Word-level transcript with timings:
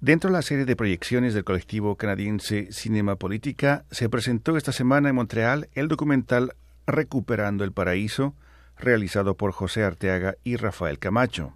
Dentro 0.00 0.30
de 0.30 0.36
la 0.36 0.40
serie 0.40 0.64
de 0.64 0.76
proyecciones 0.76 1.34
del 1.34 1.44
colectivo 1.44 1.96
canadiense 1.96 2.68
Cinema 2.72 3.16
Política, 3.16 3.84
se 3.90 4.08
presentó 4.08 4.56
esta 4.56 4.72
semana 4.72 5.10
en 5.10 5.14
Montreal 5.14 5.68
el 5.74 5.88
documental 5.88 6.54
Recuperando 6.86 7.64
el 7.64 7.72
Paraíso, 7.72 8.34
realizado 8.78 9.36
por 9.36 9.52
José 9.52 9.84
Arteaga 9.84 10.36
y 10.42 10.56
Rafael 10.56 10.98
Camacho. 10.98 11.52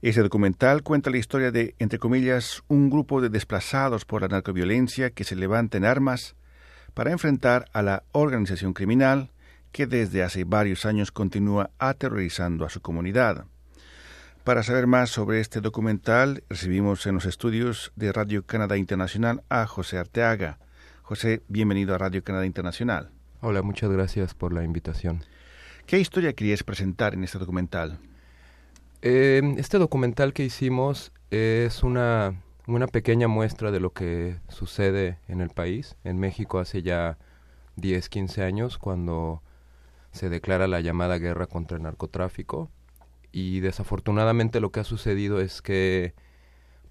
Ese 0.00 0.22
documental 0.22 0.82
cuenta 0.82 1.10
la 1.10 1.18
historia 1.18 1.50
de, 1.50 1.74
entre 1.78 1.98
comillas, 1.98 2.62
un 2.66 2.88
grupo 2.88 3.20
de 3.20 3.28
desplazados 3.28 4.06
por 4.06 4.22
la 4.22 4.28
narcoviolencia 4.28 5.10
que 5.10 5.24
se 5.24 5.36
levanta 5.36 5.76
en 5.76 5.84
armas 5.84 6.34
para 6.94 7.12
enfrentar 7.12 7.66
a 7.74 7.82
la 7.82 8.04
organización 8.12 8.72
criminal 8.72 9.32
que 9.70 9.86
desde 9.86 10.22
hace 10.22 10.44
varios 10.44 10.86
años 10.86 11.12
continúa 11.12 11.68
aterrorizando 11.78 12.64
a 12.64 12.70
su 12.70 12.80
comunidad. 12.80 13.44
Para 14.44 14.64
saber 14.64 14.88
más 14.88 15.08
sobre 15.08 15.38
este 15.38 15.60
documental, 15.60 16.42
recibimos 16.48 17.06
en 17.06 17.14
los 17.14 17.26
estudios 17.26 17.92
de 17.94 18.10
Radio 18.10 18.44
Canadá 18.44 18.76
Internacional 18.76 19.44
a 19.48 19.68
José 19.68 19.98
Arteaga. 19.98 20.58
José, 21.02 21.42
bienvenido 21.46 21.94
a 21.94 21.98
Radio 21.98 22.24
Canadá 22.24 22.44
Internacional. 22.44 23.12
Hola, 23.40 23.62
muchas 23.62 23.88
gracias 23.92 24.34
por 24.34 24.52
la 24.52 24.64
invitación. 24.64 25.20
¿Qué 25.86 26.00
historia 26.00 26.32
querías 26.32 26.64
presentar 26.64 27.14
en 27.14 27.22
este 27.22 27.38
documental? 27.38 28.00
Eh, 29.00 29.42
este 29.58 29.78
documental 29.78 30.32
que 30.32 30.42
hicimos 30.42 31.12
es 31.30 31.84
una, 31.84 32.42
una 32.66 32.88
pequeña 32.88 33.28
muestra 33.28 33.70
de 33.70 33.78
lo 33.78 33.92
que 33.92 34.40
sucede 34.48 35.20
en 35.28 35.40
el 35.40 35.50
país, 35.50 35.94
en 36.02 36.18
México 36.18 36.58
hace 36.58 36.82
ya 36.82 37.16
10, 37.76 38.08
15 38.08 38.42
años, 38.42 38.76
cuando 38.76 39.40
se 40.10 40.28
declara 40.28 40.66
la 40.66 40.80
llamada 40.80 41.18
guerra 41.18 41.46
contra 41.46 41.76
el 41.76 41.84
narcotráfico 41.84 42.72
y 43.32 43.60
desafortunadamente 43.60 44.60
lo 44.60 44.70
que 44.70 44.80
ha 44.80 44.84
sucedido 44.84 45.40
es 45.40 45.62
que 45.62 46.14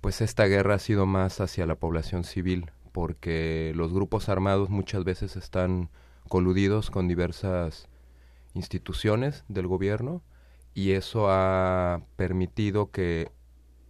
pues 0.02 0.22
esta 0.22 0.46
guerra 0.46 0.76
ha 0.76 0.80
sido 0.80 1.06
más 1.06 1.40
hacia 1.40 1.68
la 1.68 1.76
población 1.76 2.24
civil 2.24 2.72
porque 2.92 3.72
los 3.76 3.94
grupos 3.94 4.28
armados 4.28 4.70
muchas 4.70 5.04
veces 5.04 5.36
están 5.36 5.90
coludidos 6.28 6.90
con 6.90 7.08
diversas 7.08 7.88
instituciones 8.54 9.46
del 9.48 9.68
gobierno 9.68 10.24
y 10.74 10.92
eso 10.92 11.28
ha 11.30 12.02
permitido 12.16 12.92
que 12.92 13.32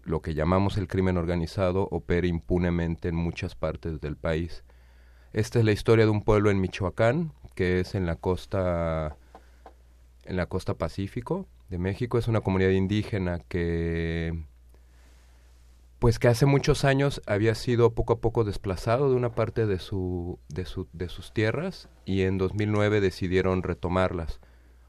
lo 0.04 0.22
que 0.22 0.34
llamamos 0.34 0.78
el 0.78 0.88
crimen 0.88 1.18
organizado 1.18 1.88
opere 1.92 2.28
impunemente 2.28 3.08
en 3.08 3.16
muchas 3.16 3.56
partes 3.56 4.02
del 4.02 4.18
país. 4.18 4.64
Esta 5.32 5.60
es 5.60 5.66
la 5.66 5.72
historia 5.72 6.06
de 6.06 6.12
un 6.12 6.24
pueblo 6.24 6.50
en 6.50 6.60
Michoacán, 6.60 7.34
que 7.56 7.80
es 7.80 7.96
en 7.96 8.06
la 8.06 8.16
costa 8.16 9.16
en 10.26 10.38
la 10.38 10.46
costa 10.46 10.76
Pacífico, 10.76 11.48
de 11.72 11.80
México. 11.80 12.20
Es 12.20 12.28
una 12.28 12.42
comunidad 12.42 12.70
indígena 12.70 13.40
que 13.48 14.46
pues 15.98 16.18
que 16.18 16.28
hace 16.28 16.48
muchos 16.48 16.84
años 16.84 17.22
había 17.28 17.54
sido 17.54 17.94
poco 17.94 18.14
a 18.14 18.20
poco 18.22 18.44
desplazado 18.44 19.10
de 19.10 19.16
una 19.16 19.36
parte 19.36 19.68
de, 19.68 19.78
su, 19.78 20.40
de, 20.50 20.66
su, 20.66 20.88
de 20.94 21.10
sus 21.10 21.32
tierras 21.32 21.90
y 22.06 22.24
en 22.24 22.40
2009 22.40 23.02
decidieron 23.02 23.62
retomarlas. 23.62 24.40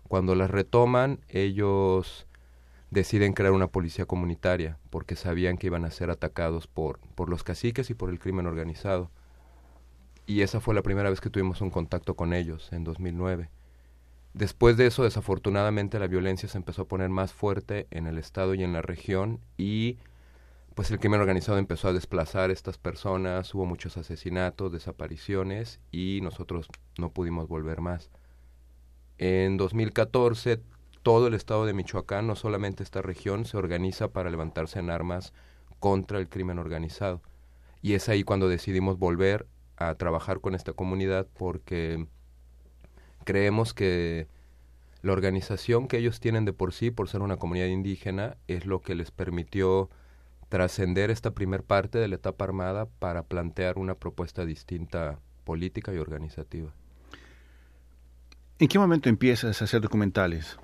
Cuando 0.08 0.34
las 0.34 0.50
retoman, 0.50 1.20
ellos 1.28 2.27
deciden 2.91 3.34
crear 3.34 3.52
una 3.52 3.67
policía 3.67 4.06
comunitaria 4.06 4.78
porque 4.89 5.14
sabían 5.14 5.58
que 5.58 5.67
iban 5.67 5.84
a 5.84 5.91
ser 5.91 6.08
atacados 6.11 6.67
por, 6.67 6.98
por 7.14 7.28
los 7.28 7.44
caciques 7.44 7.91
y 7.91 7.94
por 7.94 8.08
el 8.08 8.19
crimen 8.19 8.46
organizado. 8.46 9.11
Y 10.27 10.41
esa 10.41 10.61
fue 10.61 10.74
la 10.74 10.83
primera 10.83 11.11
vez 11.11 11.20
que 11.20 11.30
tuvimos 11.30 11.61
un 11.61 11.70
contacto 11.70 12.17
con 12.17 12.33
ellos, 12.33 12.72
en 12.72 12.84
2009. 12.84 13.50
Después 14.34 14.77
de 14.77 14.86
eso, 14.86 15.05
desafortunadamente, 15.05 15.98
la 15.98 16.06
violencia 16.06 16.48
se 16.48 16.56
empezó 16.56 16.83
a 16.83 16.88
poner 16.88 17.11
más 17.11 17.33
fuerte 17.33 17.86
en 17.91 18.06
el 18.06 18.16
estado 18.19 18.55
y 18.55 18.62
en 18.62 18.72
la 18.72 18.80
región 18.80 19.41
y 19.58 19.98
pues 20.74 20.91
el 20.91 20.98
crimen 20.98 21.20
organizado 21.20 21.58
empezó 21.58 21.89
a 21.89 21.92
desplazar 21.92 22.48
a 22.48 22.52
estas 22.52 22.78
personas, 22.78 23.55
hubo 23.55 23.66
muchos 23.66 23.98
asesinatos, 23.98 24.72
desapariciones 24.72 25.80
y 25.91 26.20
nosotros 26.22 26.69
no 26.97 27.11
pudimos 27.11 27.47
volver 27.47 27.83
más. 27.83 28.11
En 29.19 29.58
2014, 29.58 30.62
todo 31.02 31.27
el 31.27 31.35
estado 31.35 31.67
de 31.67 31.74
Michoacán, 31.74 32.27
no 32.27 32.36
solamente 32.36 32.83
esta 32.83 33.02
región, 33.02 33.45
se 33.45 33.58
organiza 33.58 34.08
para 34.08 34.30
levantarse 34.30 34.79
en 34.79 34.89
armas 34.89 35.35
contra 35.79 36.18
el 36.18 36.29
crimen 36.29 36.58
organizado. 36.58 37.20
Y 37.83 37.95
es 37.95 38.08
ahí 38.08 38.23
cuando 38.23 38.48
decidimos 38.48 38.98
volver 38.98 39.46
a 39.77 39.95
trabajar 39.96 40.40
con 40.40 40.55
esta 40.55 40.73
comunidad 40.73 41.27
porque 41.35 42.06
creemos 43.24 43.74
que 43.74 44.27
la 45.02 45.12
organización 45.12 45.88
que 45.88 45.98
ellos 45.98 46.20
tienen 46.20 46.44
de 46.44 46.52
por 46.52 46.72
sí, 46.72 46.90
por 46.90 47.08
ser 47.08 47.22
una 47.22 47.36
comunidad 47.36 47.66
indígena, 47.66 48.36
es 48.46 48.66
lo 48.66 48.80
que 48.80 48.94
les 48.94 49.10
permitió 49.10 49.90
trascender 50.48 51.10
esta 51.10 51.32
primer 51.32 51.64
parte 51.64 51.98
de 51.98 52.08
la 52.08 52.16
etapa 52.16 52.44
armada 52.44 52.86
para 52.86 53.24
plantear 53.24 53.78
una 53.78 53.94
propuesta 53.94 54.44
distinta 54.44 55.18
política 55.44 55.92
y 55.92 55.98
organizativa. 55.98 56.72
¿En 58.58 58.68
qué 58.68 58.78
momento 58.78 59.08
empiezas 59.08 59.61
a 59.61 59.64
hacer 59.64 59.80
documentales? 59.80 60.58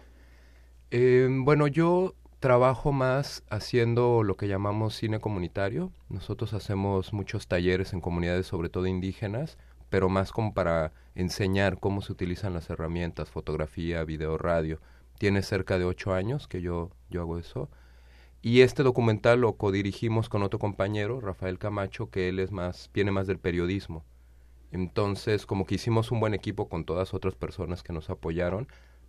Eh, 0.91 1.28
bueno, 1.30 1.66
yo 1.66 2.14
trabajo 2.38 2.92
más 2.92 3.42
haciendo 3.50 4.22
lo 4.22 4.36
que 4.36 4.47
llamamos 4.47 4.94
cine 4.94 5.20
comunitario. 5.20 5.91
Nosotros 6.08 6.54
hacemos 6.54 7.12
muchos 7.12 7.48
talleres 7.48 7.92
en 7.92 8.00
comunidades, 8.00 8.47
sobre 8.47 8.68
todo 8.68 8.86
indígenas, 8.86 9.58
pero 9.91 10.09
más 10.09 10.32
como 10.32 10.54
para 10.54 10.93
enseñar 11.15 11.78
cómo 11.78 12.03
se 12.03 12.12
utilizan 12.12 12.54
las 12.54 12.71
herramientas, 12.71 13.31
fotografía, 13.31 14.04
video, 14.04 14.38
radio. 14.38 14.81
Tiene 15.19 15.43
cerca 15.43 15.78
de 15.78 15.84
ocho 15.84 16.15
años 16.15 16.47
que 16.47 16.60
yo, 16.60 16.91
yo 17.10 17.21
hago 17.21 17.38
eso. 17.38 17.69
Y 18.41 18.60
este 18.60 18.82
documental 18.82 19.41
lo 19.41 19.54
codirigimos 19.54 20.28
con 20.28 20.43
otro 20.43 20.59
compañero, 20.59 21.21
Rafael 21.21 21.59
Camacho, 21.59 22.10
que 22.10 22.28
él 22.28 22.38
es 22.38 22.53
más, 22.53 22.91
viene 22.94 23.10
más 23.10 23.27
del 23.27 23.38
periodismo. 23.38 24.04
Entonces, 24.71 25.47
como 25.47 25.65
que 25.66 25.75
hicimos 25.75 26.12
un 26.12 26.21
buen 26.21 26.34
equipo 26.34 26.69
con 26.69 26.84
todas 26.84 27.15
otras 27.15 27.34
personas 27.34 27.82
que 27.82 27.93
nos 27.93 28.10
apoyaron 28.10 28.69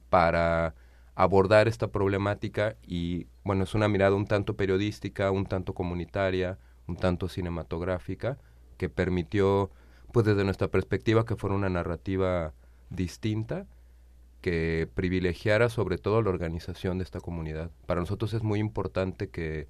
para 0.10 0.74
abordar 1.16 1.68
esta 1.68 1.90
problemática 1.90 2.78
y, 2.82 3.28
bueno, 3.44 3.66
es 3.66 3.76
una 3.76 3.88
mirada 3.88 4.16
un 4.16 4.26
tanto 4.26 4.56
periodística, 4.56 5.32
un 5.32 5.46
tanto 5.46 5.74
comunitaria, 5.74 6.58
un 6.88 6.96
tanto 6.96 7.28
cinematográfica, 7.28 8.38
que 8.78 8.90
permitió 8.90 9.70
pues 10.12 10.26
desde 10.26 10.44
nuestra 10.44 10.68
perspectiva 10.70 11.26
que 11.26 11.36
fuera 11.36 11.56
una 11.56 11.70
narrativa 11.70 12.54
distinta 12.90 13.68
que 14.42 14.88
privilegiara 14.96 15.70
sobre 15.70 15.98
todo 15.98 16.22
la 16.22 16.30
organización 16.30 16.98
de 16.98 17.04
esta 17.04 17.20
comunidad. 17.20 17.72
Para 17.86 18.00
nosotros 18.00 18.34
es 18.34 18.42
muy 18.42 18.60
importante 18.60 19.30
que, 19.30 19.68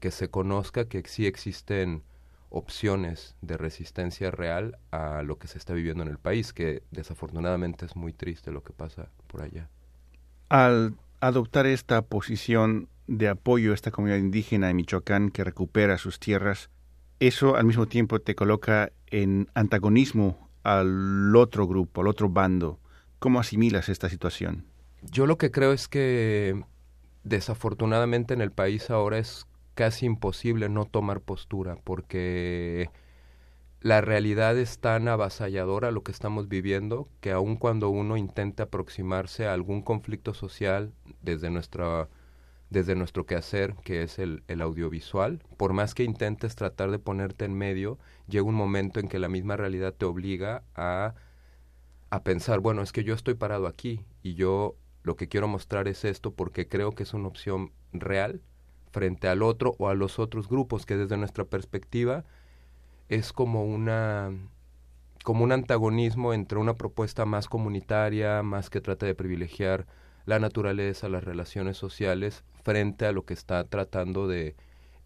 que 0.00 0.10
se 0.10 0.28
conozca 0.28 0.86
que 0.86 1.02
sí 1.06 1.26
existen 1.26 2.04
opciones 2.52 3.34
de 3.40 3.56
resistencia 3.56 4.30
real 4.30 4.78
a 4.90 5.22
lo 5.22 5.38
que 5.38 5.48
se 5.48 5.58
está 5.58 5.72
viviendo 5.72 6.02
en 6.02 6.10
el 6.10 6.18
país, 6.18 6.52
que 6.52 6.82
desafortunadamente 6.90 7.86
es 7.86 7.96
muy 7.96 8.12
triste 8.12 8.52
lo 8.52 8.62
que 8.62 8.72
pasa 8.72 9.08
por 9.26 9.42
allá. 9.42 9.68
Al 10.50 10.94
adoptar 11.20 11.66
esta 11.66 12.02
posición 12.02 12.88
de 13.06 13.28
apoyo 13.28 13.72
a 13.72 13.74
esta 13.74 13.90
comunidad 13.90 14.18
indígena 14.18 14.70
en 14.70 14.76
Michoacán 14.76 15.30
que 15.30 15.44
recupera 15.44 15.96
sus 15.98 16.20
tierras, 16.20 16.70
eso 17.20 17.56
al 17.56 17.64
mismo 17.64 17.86
tiempo 17.86 18.20
te 18.20 18.34
coloca 18.34 18.92
en 19.12 19.48
antagonismo 19.54 20.48
al 20.64 21.36
otro 21.36 21.68
grupo, 21.68 22.00
al 22.00 22.08
otro 22.08 22.28
bando. 22.28 22.80
¿Cómo 23.20 23.38
asimilas 23.38 23.88
esta 23.88 24.08
situación? 24.08 24.64
Yo 25.02 25.26
lo 25.26 25.38
que 25.38 25.52
creo 25.52 25.72
es 25.72 25.86
que 25.86 26.64
desafortunadamente 27.22 28.34
en 28.34 28.40
el 28.40 28.50
país 28.50 28.90
ahora 28.90 29.18
es 29.18 29.46
casi 29.74 30.06
imposible 30.06 30.68
no 30.68 30.86
tomar 30.86 31.20
postura 31.20 31.76
porque 31.84 32.90
la 33.80 34.00
realidad 34.00 34.56
es 34.58 34.78
tan 34.78 35.08
avasalladora 35.08 35.90
lo 35.90 36.02
que 36.02 36.12
estamos 36.12 36.48
viviendo 36.48 37.08
que 37.20 37.32
aun 37.32 37.56
cuando 37.56 37.90
uno 37.90 38.16
intenta 38.16 38.64
aproximarse 38.64 39.46
a 39.46 39.54
algún 39.54 39.82
conflicto 39.82 40.34
social 40.34 40.92
desde 41.20 41.50
nuestra 41.50 42.08
desde 42.72 42.94
nuestro 42.94 43.26
quehacer, 43.26 43.74
que 43.84 44.02
es 44.02 44.18
el, 44.18 44.42
audiovisual. 44.60 45.42
Por 45.56 45.72
más 45.72 45.94
que 45.94 46.04
intentes 46.04 46.56
tratar 46.56 46.90
de 46.90 46.98
ponerte 46.98 47.44
en 47.44 47.54
medio, 47.54 47.98
llega 48.28 48.44
un 48.44 48.54
momento 48.54 48.98
en 48.98 49.08
que 49.08 49.18
la 49.18 49.28
misma 49.28 49.56
realidad 49.56 49.94
te 49.94 50.04
obliga 50.04 50.64
a, 50.74 51.14
a 52.10 52.24
pensar, 52.24 52.60
bueno, 52.60 52.82
es 52.82 52.92
que 52.92 53.04
yo 53.04 53.14
estoy 53.14 53.34
parado 53.34 53.66
aquí 53.66 54.04
y 54.22 54.34
yo 54.34 54.76
lo 55.02 55.16
que 55.16 55.28
quiero 55.28 55.48
mostrar 55.48 55.88
es 55.88 56.04
esto 56.04 56.32
porque 56.32 56.68
creo 56.68 56.92
que 56.92 57.02
es 57.02 57.14
una 57.14 57.28
opción 57.28 57.72
real 57.92 58.40
frente 58.90 59.28
al 59.28 59.42
otro 59.42 59.74
o 59.78 59.88
a 59.88 59.94
los 59.94 60.18
otros 60.18 60.48
grupos 60.48 60.86
que 60.86 60.96
desde 60.96 61.16
nuestra 61.16 61.44
perspectiva 61.44 62.24
es 63.08 63.32
como 63.32 63.64
una 63.64 64.30
como 65.24 65.44
un 65.44 65.52
antagonismo 65.52 66.34
entre 66.34 66.58
una 66.58 66.74
propuesta 66.74 67.24
más 67.24 67.48
comunitaria, 67.48 68.42
más 68.42 68.70
que 68.70 68.80
trata 68.80 69.06
de 69.06 69.14
privilegiar 69.14 69.86
la 70.26 70.38
naturaleza, 70.38 71.08
las 71.08 71.24
relaciones 71.24 71.76
sociales, 71.76 72.44
frente 72.62 73.06
a 73.06 73.12
lo 73.12 73.24
que 73.24 73.34
está 73.34 73.64
tratando 73.64 74.28
de 74.28 74.56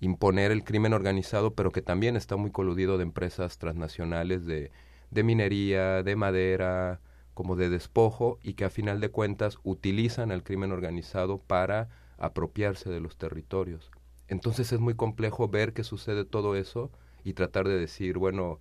imponer 0.00 0.50
el 0.52 0.64
crimen 0.64 0.92
organizado, 0.92 1.54
pero 1.54 1.72
que 1.72 1.82
también 1.82 2.16
está 2.16 2.36
muy 2.36 2.50
coludido 2.50 2.98
de 2.98 3.04
empresas 3.04 3.58
transnacionales 3.58 4.44
de, 4.46 4.70
minería, 5.10 6.02
de 6.02 6.16
madera, 6.16 7.00
como 7.34 7.56
de 7.56 7.68
despojo, 7.68 8.38
y 8.42 8.54
que 8.54 8.64
a 8.64 8.70
final 8.70 9.00
de 9.00 9.10
cuentas 9.10 9.58
utilizan 9.62 10.30
al 10.30 10.42
crimen 10.42 10.72
organizado 10.72 11.38
para 11.38 11.88
apropiarse 12.18 12.90
de 12.90 13.00
los 13.00 13.16
territorios. 13.16 13.90
Entonces 14.28 14.72
es 14.72 14.80
muy 14.80 14.94
complejo 14.94 15.48
ver 15.48 15.72
que 15.72 15.84
sucede 15.84 16.24
todo 16.24 16.56
eso 16.56 16.90
y 17.24 17.34
tratar 17.34 17.68
de 17.68 17.78
decir, 17.78 18.18
bueno, 18.18 18.60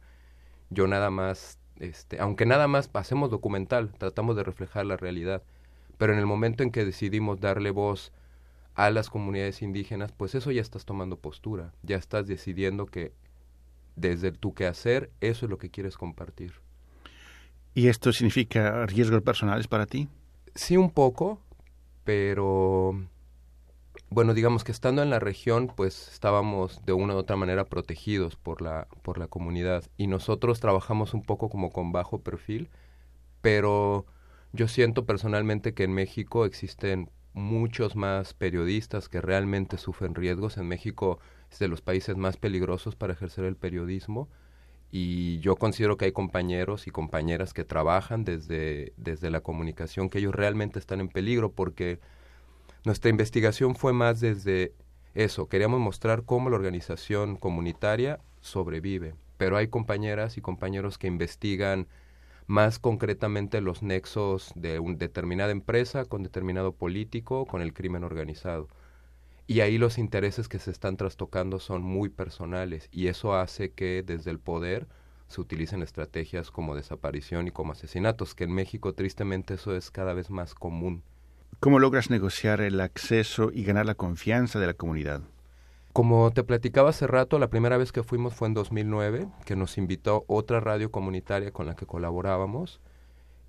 yo 0.70 0.88
nada 0.88 1.10
más, 1.10 1.60
este, 1.80 2.20
aunque 2.20 2.46
nada 2.46 2.68
más 2.68 2.90
hacemos 2.94 3.30
documental, 3.30 3.92
tratamos 3.98 4.36
de 4.36 4.44
reflejar 4.44 4.86
la 4.86 4.98
realidad, 4.98 5.44
pero 5.98 6.14
en 6.14 6.20
el 6.20 6.26
momento 6.26 6.64
en 6.64 6.72
que 6.72 6.86
decidimos 6.86 7.40
darle 7.40 7.72
voz 7.72 8.12
a 8.76 8.90
las 8.92 9.10
comunidades 9.10 9.62
indígenas, 9.62 10.12
pues 10.12 10.36
eso 10.36 10.52
ya 10.52 10.62
estás 10.62 10.86
tomando 10.86 11.18
postura, 11.18 11.74
ya 11.82 11.96
estás 11.96 12.28
decidiendo 12.28 12.86
que 12.86 13.14
desde 13.96 14.32
tu 14.32 14.54
quehacer 14.54 15.10
eso 15.22 15.46
es 15.46 15.50
lo 15.50 15.58
que 15.58 15.70
quieres 15.70 15.98
compartir. 15.98 16.54
¿Y 17.74 17.88
esto 17.88 18.12
significa 18.12 18.86
riesgos 18.86 19.22
personales 19.22 19.68
para 19.68 19.86
ti? 19.86 20.08
Sí, 20.54 20.78
un 20.78 20.92
poco, 20.92 21.40
pero 22.04 23.02
bueno, 24.10 24.34
digamos 24.34 24.64
que 24.64 24.72
estando 24.72 25.02
en 25.02 25.10
la 25.10 25.20
región, 25.20 25.72
pues 25.76 26.10
estábamos 26.12 26.86
de 26.86 26.94
una 26.94 27.16
u 27.16 27.18
otra 27.18 27.36
manera 27.36 27.66
protegidos 27.66 28.36
por 28.36 28.62
la, 28.62 28.88
por 29.02 29.18
la 29.18 29.28
comunidad 29.28 29.84
y 29.98 30.08
nosotros 30.08 30.60
trabajamos 30.60 31.14
un 31.14 31.24
poco 31.24 31.50
como 31.50 31.70
con 31.70 31.92
bajo 31.92 32.20
perfil, 32.20 32.70
pero 33.42 34.06
yo 34.54 34.68
siento 34.68 35.06
personalmente 35.06 35.74
que 35.74 35.84
en 35.84 35.94
México 35.94 36.46
existen 36.46 37.10
muchos 37.36 37.96
más 37.98 38.34
periodistas 38.34 39.10
que 39.10 39.22
realmente 39.22 39.78
sufren 39.78 40.16
riesgos. 40.16 40.58
En 40.58 40.68
México 40.68 41.20
es 41.52 41.60
de 41.60 41.68
los 41.68 41.82
países 41.82 42.16
más 42.16 42.38
peligrosos 42.38 42.96
para 42.96 43.14
ejercer 43.14 43.44
el 43.46 43.58
periodismo 43.58 44.30
y 44.90 45.40
yo 45.40 45.58
considero 45.58 45.98
que 45.98 46.06
hay 46.06 46.12
compañeros 46.14 46.88
y 46.88 46.92
compañeras 46.92 47.54
que 47.54 47.66
trabajan 47.66 48.24
desde, 48.24 48.94
desde 48.96 49.30
la 49.30 49.42
comunicación 49.42 50.10
que 50.10 50.20
ellos 50.20 50.34
realmente 50.34 50.80
están 50.80 51.02
en 51.02 51.10
peligro 51.10 51.52
porque 51.52 52.00
nuestra 52.86 53.10
investigación 53.10 53.76
fue 53.76 53.92
más 53.92 54.22
desde 54.22 54.74
eso, 55.14 55.50
queríamos 55.50 55.82
mostrar 55.82 56.24
cómo 56.24 56.50
la 56.50 56.56
organización 56.56 57.36
comunitaria 57.36 58.20
sobrevive, 58.40 59.16
pero 59.38 59.58
hay 59.58 59.68
compañeras 59.68 60.38
y 60.38 60.42
compañeros 60.42 60.98
que 60.98 61.08
investigan 61.08 61.88
más 62.48 62.80
concretamente 62.80 63.62
los 63.62 63.82
nexos 63.82 64.52
de 64.56 64.80
una 64.80 64.98
determinada 64.98 65.52
empresa 65.52 66.06
con 66.06 66.24
determinado 66.24 66.74
político, 66.74 67.46
con 67.46 67.62
el 67.62 67.74
crimen 67.74 68.04
organizado. 68.04 68.68
Y 69.48 69.60
ahí 69.60 69.78
los 69.78 69.98
intereses 69.98 70.48
que 70.48 70.60
se 70.60 70.72
están 70.72 70.98
trastocando 70.98 71.60
son 71.60 71.84
muy 71.84 72.10
personales 72.10 72.90
y 72.92 73.08
eso 73.08 73.36
hace 73.36 73.72
que 73.72 74.04
desde 74.04 74.32
el 74.32 74.40
poder 74.40 74.88
se 75.28 75.42
utilicen 75.42 75.82
estrategias 75.82 76.52
como 76.52 76.76
desaparición 76.76 77.48
y 77.48 77.52
como 77.52 77.74
asesinatos, 77.74 78.36
que 78.36 78.44
en 78.44 78.54
México 78.54 78.94
tristemente 78.94 79.56
eso 79.56 79.76
es 79.76 79.92
cada 79.92 80.14
vez 80.14 80.30
más 80.30 80.54
común. 80.54 81.04
¿Cómo 81.60 81.80
logras 81.80 82.10
negociar 82.10 82.62
el 82.62 82.80
acceso 82.80 83.52
y 83.52 83.64
ganar 83.64 83.86
la 83.86 83.96
confianza 83.96 84.60
de 84.60 84.68
la 84.68 84.74
comunidad? 84.74 85.22
Como 85.96 86.30
te 86.32 86.44
platicaba 86.44 86.90
hace 86.90 87.08
rato, 87.08 87.40
la 87.40 87.50
primera 87.50 87.78
vez 87.78 87.94
que 87.94 88.04
fuimos 88.04 88.36
fue 88.36 88.50
en 88.50 88.54
2009, 88.54 89.30
que 89.46 89.56
nos 89.56 89.78
invitó 89.78 90.26
otra 90.28 90.60
radio 90.60 90.92
comunitaria 90.92 91.52
con 91.52 91.68
la 91.68 91.78
que 91.78 91.86
colaborábamos. 91.86 92.82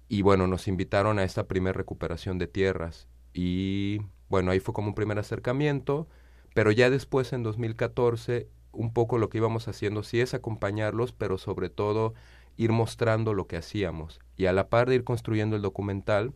Y 0.06 0.22
bueno, 0.22 0.46
nos 0.46 0.68
invitaron 0.68 1.18
a 1.18 1.24
esta 1.24 1.48
primera 1.48 1.76
recuperación 1.76 2.38
de 2.38 2.46
tierras. 2.46 3.08
Y 3.34 4.00
bueno, 4.28 4.52
ahí 4.52 4.60
fue 4.60 4.72
como 4.74 4.90
un 4.90 4.94
primer 4.94 5.18
acercamiento. 5.18 6.06
Pero 6.54 6.70
ya 6.70 6.88
después, 6.88 7.32
en 7.32 7.42
2014, 7.42 8.48
un 8.70 8.92
poco 8.92 9.18
lo 9.18 9.28
que 9.28 9.38
íbamos 9.38 9.66
haciendo 9.66 10.04
sí 10.04 10.20
es 10.20 10.32
acompañarlos, 10.32 11.12
pero 11.12 11.38
sobre 11.38 11.68
todo 11.68 12.14
ir 12.56 12.70
mostrando 12.70 13.34
lo 13.34 13.48
que 13.48 13.56
hacíamos. 13.56 14.20
Y 14.36 14.46
a 14.46 14.52
la 14.52 14.68
par 14.68 14.88
de 14.88 14.94
ir 14.94 15.02
construyendo 15.02 15.56
el 15.56 15.62
documental, 15.62 16.32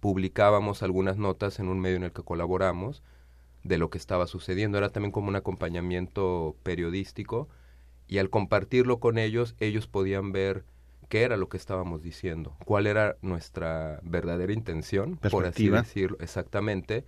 publicábamos 0.00 0.82
algunas 0.82 1.16
notas 1.16 1.60
en 1.60 1.68
un 1.68 1.78
medio 1.78 1.98
en 1.98 2.02
el 2.02 2.12
que 2.12 2.24
colaboramos 2.24 3.04
de 3.64 3.78
lo 3.78 3.90
que 3.90 3.98
estaba 3.98 4.26
sucediendo. 4.26 4.78
Era 4.78 4.90
también 4.90 5.12
como 5.12 5.28
un 5.28 5.36
acompañamiento 5.36 6.56
periodístico 6.62 7.48
y 8.08 8.18
al 8.18 8.30
compartirlo 8.30 9.00
con 9.00 9.18
ellos, 9.18 9.54
ellos 9.58 9.86
podían 9.86 10.32
ver 10.32 10.64
qué 11.08 11.22
era 11.22 11.36
lo 11.36 11.48
que 11.48 11.56
estábamos 11.56 12.02
diciendo, 12.02 12.56
cuál 12.64 12.86
era 12.86 13.16
nuestra 13.22 14.00
verdadera 14.02 14.52
intención, 14.52 15.16
por 15.30 15.46
así 15.46 15.68
decirlo, 15.68 16.16
exactamente. 16.20 17.04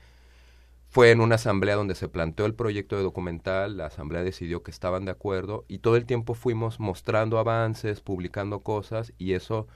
Fue 0.88 1.10
en 1.10 1.20
una 1.20 1.34
asamblea 1.34 1.74
donde 1.74 1.94
se 1.94 2.08
planteó 2.08 2.46
el 2.46 2.54
proyecto 2.54 2.96
de 2.96 3.02
documental, 3.02 3.76
la 3.76 3.86
asamblea 3.86 4.22
decidió 4.22 4.62
que 4.62 4.70
estaban 4.70 5.04
de 5.04 5.10
acuerdo 5.10 5.64
y 5.68 5.78
todo 5.78 5.96
el 5.96 6.06
tiempo 6.06 6.34
fuimos 6.34 6.78
mostrando 6.80 7.38
avances, 7.38 8.00
publicando 8.00 8.60
cosas 8.60 9.12
y 9.18 9.32
eso 9.32 9.66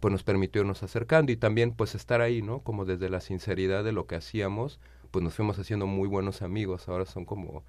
pues 0.00 0.12
nos 0.12 0.22
permitió 0.22 0.62
irnos 0.62 0.82
acercando 0.82 1.32
y 1.32 1.36
también 1.36 1.72
pues 1.72 1.94
estar 1.94 2.20
ahí, 2.20 2.42
¿no? 2.42 2.60
Como 2.60 2.84
desde 2.84 3.08
la 3.08 3.20
sinceridad 3.20 3.84
de 3.84 3.92
lo 3.92 4.06
que 4.06 4.14
hacíamos, 4.14 4.78
pues 5.10 5.22
nos 5.22 5.34
fuimos 5.34 5.58
haciendo 5.58 5.86
muy 5.86 6.08
buenos 6.08 6.42
amigos, 6.42 6.88
ahora 6.88 7.04
son 7.04 7.24
como 7.24 7.64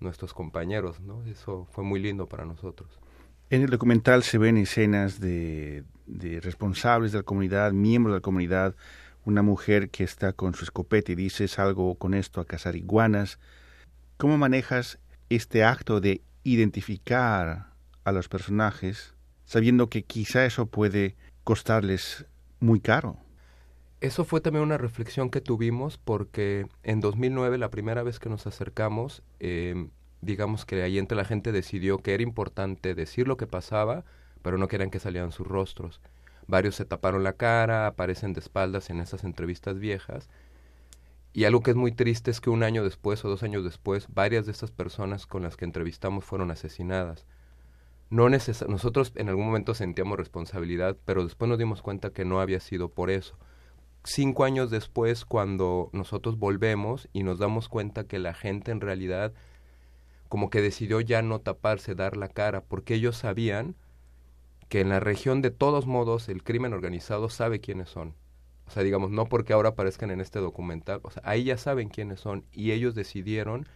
nuestros 0.00 0.34
compañeros, 0.34 1.00
¿no? 1.00 1.24
Eso 1.26 1.66
fue 1.70 1.84
muy 1.84 2.00
lindo 2.00 2.28
para 2.28 2.44
nosotros. 2.44 2.98
En 3.50 3.62
el 3.62 3.70
documental 3.70 4.22
se 4.22 4.38
ven 4.38 4.56
escenas 4.56 5.20
de, 5.20 5.84
responsables 6.42 7.12
de 7.12 7.18
la 7.18 7.24
comunidad, 7.24 7.72
miembros 7.72 8.14
de 8.14 8.18
la 8.18 8.22
comunidad, 8.22 8.74
una 9.24 9.42
mujer 9.42 9.90
que 9.90 10.04
está 10.04 10.32
con 10.32 10.54
su 10.54 10.64
escopeta 10.64 11.12
y 11.12 11.14
dice 11.14 11.46
salgo 11.46 11.94
con 11.94 12.14
esto 12.14 12.40
a 12.40 12.44
cazar 12.44 12.76
iguanas. 12.76 13.38
¿Cómo 14.16 14.38
manejas 14.38 14.98
este 15.28 15.64
acto 15.64 16.00
de 16.00 16.22
identificar 16.44 17.72
a 18.04 18.12
los 18.12 18.28
personajes 18.28 19.14
sabiendo 19.44 19.88
que 19.88 20.02
quizá 20.02 20.44
eso 20.44 20.66
puede 20.66 21.16
costarles 21.44 22.26
muy 22.60 22.80
caro. 22.80 23.18
Eso 24.02 24.24
fue 24.24 24.40
también 24.40 24.64
una 24.64 24.78
reflexión 24.78 25.30
que 25.30 25.40
tuvimos 25.40 25.96
porque 25.96 26.66
en 26.82 27.00
2009, 27.00 27.56
la 27.56 27.70
primera 27.70 28.02
vez 28.02 28.18
que 28.18 28.28
nos 28.28 28.48
acercamos, 28.48 29.22
em, 29.38 29.90
digamos 30.22 30.66
que 30.66 30.82
ahí 30.82 30.98
entre 30.98 31.16
la 31.16 31.24
gente 31.24 31.52
decidió 31.52 31.98
que 31.98 32.12
era 32.12 32.24
importante 32.24 32.96
decir 32.96 33.28
lo 33.28 33.36
que 33.36 33.46
pasaba, 33.46 34.04
pero 34.42 34.58
no 34.58 34.66
querían 34.66 34.90
que 34.90 34.98
salieran 34.98 35.30
sus 35.30 35.46
rostros. 35.46 36.00
Varios 36.48 36.74
se 36.74 36.84
taparon 36.84 37.22
la 37.22 37.34
cara, 37.34 37.86
aparecen 37.86 38.32
de 38.32 38.40
espaldas 38.40 38.90
en 38.90 38.98
esas 38.98 39.22
entrevistas 39.22 39.78
viejas. 39.78 40.28
Y 41.32 41.44
algo 41.44 41.62
que 41.62 41.70
es 41.70 41.76
muy 41.76 41.92
triste 41.92 42.32
es 42.32 42.40
que 42.40 42.50
un 42.50 42.64
año 42.64 42.82
después 42.82 43.24
o 43.24 43.28
dos 43.28 43.44
años 43.44 43.62
después, 43.62 44.08
varias 44.12 44.46
de 44.46 44.52
estas 44.52 44.72
personas 44.72 45.28
con 45.28 45.44
las 45.44 45.56
que 45.56 45.64
entrevistamos 45.64 46.24
fueron 46.24 46.50
asesinadas 46.50 47.24
no 48.10 48.28
nosotros 48.28 49.12
en 49.14 49.30
algún 49.30 49.46
momento 49.46 49.72
sentíamos 49.72 50.18
responsabilidad, 50.18 50.98
pero 51.06 51.24
después 51.24 51.48
nos 51.48 51.58
dimos 51.58 51.80
cuenta 51.80 52.10
que 52.10 52.26
no 52.26 52.42
había 52.42 52.60
sido 52.60 52.90
por 52.90 53.08
eso. 53.08 53.38
Cinco 54.04 54.44
años 54.44 54.70
después, 54.70 55.24
cuando 55.24 55.88
nosotros 55.92 56.38
volvemos 56.38 57.08
y 57.12 57.22
nos 57.22 57.38
damos 57.38 57.68
cuenta 57.68 58.04
que 58.04 58.18
la 58.18 58.34
gente 58.34 58.72
en 58.72 58.80
realidad 58.80 59.32
como 60.28 60.48
que 60.48 60.62
decidió 60.62 61.00
ya 61.02 61.20
no 61.20 61.40
taparse, 61.40 61.94
dar 61.94 62.16
la 62.16 62.28
cara, 62.28 62.62
porque 62.62 62.94
ellos 62.94 63.18
sabían 63.18 63.76
que 64.70 64.80
en 64.80 64.88
la 64.88 64.98
región 64.98 65.42
de 65.42 65.50
todos 65.50 65.86
modos 65.86 66.30
el 66.30 66.42
crimen 66.42 66.72
organizado 66.72 67.28
sabe 67.28 67.60
quiénes 67.60 67.90
son. 67.90 68.14
O 68.66 68.70
sea, 68.70 68.82
digamos, 68.82 69.10
no 69.10 69.26
porque 69.26 69.52
ahora 69.52 69.68
aparezcan 69.68 70.10
en 70.10 70.22
este 70.22 70.38
documental, 70.38 71.00
o 71.02 71.10
sea, 71.10 71.22
ahí 71.26 71.44
ya 71.44 71.58
saben 71.58 71.90
quiénes 71.90 72.20
son 72.20 72.46
y 72.50 72.70
ellos 72.70 72.94
decidieron 72.94 73.68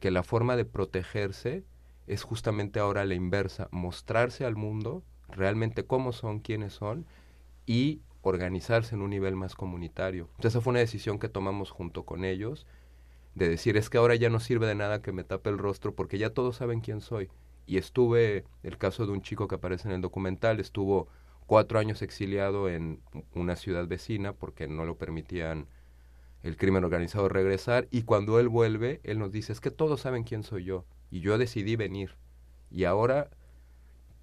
que 0.00 0.10
la 0.10 0.24
forma 0.24 0.56
de 0.56 0.64
protegerse 0.64 1.64
es 2.08 2.24
justamente 2.24 2.80
ahora 2.80 3.04
la 3.04 3.14
inversa, 3.14 3.68
mostrarse 3.70 4.44
al 4.44 4.56
mundo 4.56 5.04
realmente 5.28 5.84
cómo 5.84 6.12
son, 6.12 6.40
quiénes 6.40 6.72
son 6.72 7.06
y 7.64 8.00
organizarse 8.22 8.94
en 8.94 9.02
un 9.02 9.10
nivel 9.10 9.36
más 9.36 9.54
comunitario. 9.54 10.24
Entonces, 10.36 10.52
esa 10.52 10.60
fue 10.60 10.70
una 10.72 10.80
decisión 10.80 11.18
que 11.18 11.28
tomamos 11.28 11.70
junto 11.70 12.04
con 12.04 12.24
ellos, 12.24 12.66
de 13.34 13.48
decir, 13.48 13.76
es 13.76 13.90
que 13.90 13.98
ahora 13.98 14.14
ya 14.14 14.30
no 14.30 14.40
sirve 14.40 14.66
de 14.66 14.74
nada 14.74 15.02
que 15.02 15.12
me 15.12 15.24
tape 15.24 15.50
el 15.50 15.58
rostro 15.58 15.94
porque 15.94 16.18
ya 16.18 16.30
todos 16.30 16.56
saben 16.56 16.80
quién 16.80 17.00
soy. 17.00 17.30
Y 17.66 17.78
estuve, 17.78 18.44
el 18.62 18.78
caso 18.78 19.06
de 19.06 19.12
un 19.12 19.22
chico 19.22 19.48
que 19.48 19.54
aparece 19.54 19.88
en 19.88 19.94
el 19.94 20.00
documental, 20.00 20.60
estuvo 20.60 21.08
cuatro 21.46 21.78
años 21.78 22.02
exiliado 22.02 22.68
en 22.68 23.00
una 23.34 23.56
ciudad 23.56 23.86
vecina 23.86 24.32
porque 24.32 24.68
no 24.68 24.84
lo 24.84 24.96
permitían 24.96 25.68
el 26.42 26.56
crimen 26.56 26.84
organizado 26.84 27.28
regresar 27.28 27.86
y 27.90 28.02
cuando 28.02 28.40
él 28.40 28.48
vuelve, 28.48 29.00
él 29.04 29.18
nos 29.18 29.30
dice, 29.30 29.52
es 29.52 29.60
que 29.60 29.70
todos 29.70 30.00
saben 30.00 30.24
quién 30.24 30.42
soy 30.42 30.64
yo 30.64 30.84
y 31.10 31.20
yo 31.20 31.38
decidí 31.38 31.76
venir. 31.76 32.16
Y 32.70 32.84
ahora 32.84 33.30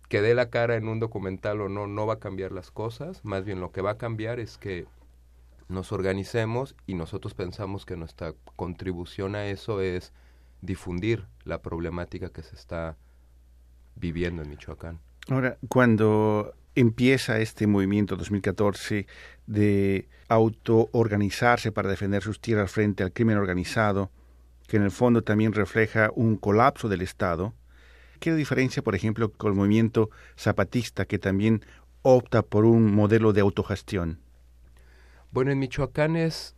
que 0.09 0.21
dé 0.21 0.33
la 0.35 0.49
cara 0.49 0.75
en 0.75 0.87
un 0.87 0.99
documental 0.99 1.61
o 1.61 1.69
no, 1.69 1.87
no 1.87 2.05
va 2.05 2.15
a 2.15 2.19
cambiar 2.19 2.51
las 2.51 2.71
cosas, 2.71 3.23
más 3.23 3.45
bien 3.45 3.61
lo 3.61 3.71
que 3.71 3.81
va 3.81 3.91
a 3.91 3.97
cambiar 3.97 4.39
es 4.39 4.57
que 4.57 4.85
nos 5.69 5.91
organicemos 5.91 6.75
y 6.87 6.95
nosotros 6.95 7.35
pensamos 7.35 7.85
que 7.85 7.95
nuestra 7.95 8.33
contribución 8.55 9.35
a 9.35 9.45
eso 9.45 9.81
es 9.81 10.11
difundir 10.61 11.27
la 11.45 11.61
problemática 11.61 12.29
que 12.29 12.41
se 12.41 12.55
está 12.55 12.97
viviendo 13.95 14.41
en 14.41 14.49
Michoacán. 14.49 14.99
Ahora, 15.29 15.57
cuando 15.69 16.55
empieza 16.73 17.39
este 17.39 17.67
movimiento 17.67 18.15
2014 18.15 19.05
de 19.45 20.07
autoorganizarse 20.27 21.71
para 21.71 21.89
defender 21.89 22.23
sus 22.23 22.39
tierras 22.39 22.71
frente 22.71 23.03
al 23.03 23.13
crimen 23.13 23.37
organizado, 23.37 24.09
que 24.67 24.77
en 24.77 24.83
el 24.83 24.91
fondo 24.91 25.23
también 25.23 25.53
refleja 25.53 26.11
un 26.15 26.35
colapso 26.35 26.89
del 26.89 27.01
Estado. 27.01 27.53
¿Qué 28.19 28.35
diferencia, 28.35 28.83
por 28.83 28.95
ejemplo, 28.95 29.31
con 29.31 29.51
el 29.51 29.57
movimiento 29.57 30.09
zapatista, 30.37 31.05
que 31.05 31.19
también 31.19 31.63
opta 32.01 32.41
por 32.41 32.65
un 32.65 32.93
modelo 32.93 33.33
de 33.33 33.41
autogestión? 33.41 34.19
Bueno, 35.31 35.51
en 35.51 35.59
Michoacán 35.59 36.15
es 36.15 36.55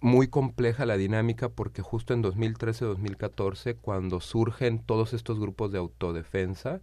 muy 0.00 0.28
compleja 0.28 0.86
la 0.86 0.96
dinámica 0.96 1.48
porque 1.48 1.82
justo 1.82 2.14
en 2.14 2.22
2013-2014, 2.22 3.76
cuando 3.76 4.20
surgen 4.20 4.80
todos 4.80 5.12
estos 5.12 5.38
grupos 5.38 5.72
de 5.72 5.78
autodefensa, 5.78 6.80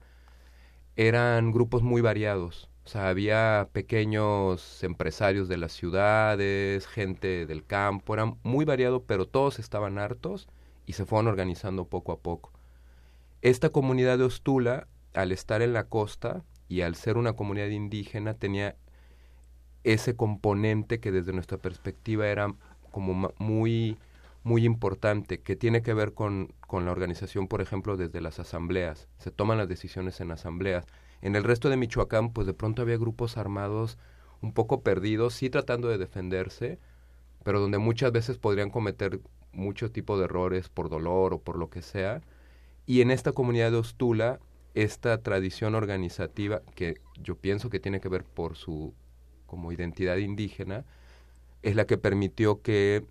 eran 0.95 1.51
grupos 1.51 1.83
muy 1.83 2.01
variados. 2.01 2.69
O 2.85 2.87
sea, 2.87 3.09
había 3.09 3.69
pequeños 3.73 4.83
empresarios 4.83 5.47
de 5.49 5.57
las 5.57 5.71
ciudades, 5.73 6.87
gente 6.87 7.45
del 7.45 7.65
campo, 7.65 8.13
eran 8.13 8.37
muy 8.43 8.63
variado, 8.63 9.03
pero 9.03 9.27
todos 9.27 9.59
estaban 9.59 9.97
hartos 9.97 10.47
y 10.85 10.93
se 10.93 11.05
fueron 11.05 11.27
organizando 11.27 11.85
poco 11.85 12.11
a 12.11 12.19
poco. 12.19 12.54
Esta 13.45 13.69
comunidad 13.69 14.17
de 14.17 14.23
Ostula, 14.23 14.87
al 15.13 15.31
estar 15.31 15.61
en 15.61 15.71
la 15.71 15.83
costa 15.83 16.43
y 16.67 16.81
al 16.81 16.95
ser 16.95 17.15
una 17.15 17.33
comunidad 17.33 17.67
indígena, 17.67 18.33
tenía 18.33 18.75
ese 19.83 20.15
componente 20.15 20.99
que 20.99 21.11
desde 21.11 21.31
nuestra 21.31 21.59
perspectiva 21.59 22.27
era 22.27 22.55
como 22.89 23.29
muy 23.37 23.99
muy 24.41 24.65
importante 24.65 25.41
que 25.41 25.55
tiene 25.55 25.83
que 25.83 25.93
ver 25.93 26.15
con, 26.15 26.55
con 26.65 26.85
la 26.85 26.91
organización, 26.91 27.47
por 27.47 27.61
ejemplo, 27.61 27.97
desde 27.97 28.19
las 28.19 28.39
asambleas. 28.39 29.09
Se 29.19 29.29
toman 29.29 29.59
las 29.59 29.69
decisiones 29.69 30.19
en 30.21 30.31
asambleas 30.31 30.87
en 31.21 31.35
el 31.35 31.43
resto 31.43 31.69
de 31.69 31.77
Michoacán, 31.77 32.33
pues 32.33 32.47
de 32.47 32.55
pronto 32.55 32.81
había 32.81 32.97
grupos 32.97 33.37
armados 33.37 33.99
un 34.41 34.53
poco 34.53 34.81
perdidos, 34.81 35.35
sí 35.35 35.51
tratando 35.51 35.87
de 35.87 35.99
defenderse, 35.99 36.79
pero 37.43 37.59
donde 37.59 37.77
muchas 37.77 38.11
veces 38.11 38.39
podrían 38.39 38.71
cometer 38.71 39.19
mucho 39.51 39.91
tipo 39.91 40.17
de 40.17 40.25
errores 40.25 40.67
por 40.67 40.89
dolor 40.89 41.35
o 41.35 41.41
por 41.41 41.59
lo 41.59 41.69
que 41.69 41.83
sea. 41.83 42.23
Y 42.85 43.01
en 43.01 43.11
esta 43.11 43.31
comunidad 43.31 43.71
de 43.71 43.77
Ostula, 43.77 44.39
esta 44.73 45.21
tradición 45.21 45.75
organizativa, 45.75 46.61
que 46.75 46.95
yo 47.21 47.35
pienso 47.35 47.69
que 47.69 47.79
tiene 47.79 47.99
que 47.99 48.09
ver 48.09 48.23
por 48.23 48.55
su 48.55 48.93
como 49.45 49.71
identidad 49.71 50.17
indígena, 50.17 50.85
es 51.61 51.75
la 51.75 51.85
que 51.85 51.97
permitió 51.97 52.61
que 52.61 53.05